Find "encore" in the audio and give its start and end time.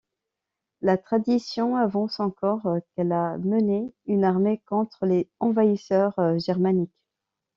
2.19-2.67